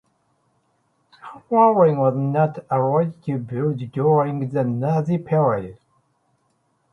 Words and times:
Haring 1.23 1.97
was 1.97 2.15
not 2.15 2.65
allowed 2.71 3.21
to 3.25 3.37
build 3.37 3.91
during 3.91 4.49
the 4.49 4.63
Nazi 4.63 5.19
period. 5.19 5.77